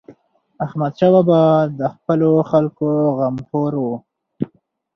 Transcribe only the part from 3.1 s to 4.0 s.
غمخور و.